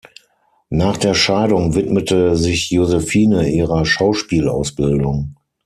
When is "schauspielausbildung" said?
3.85-5.35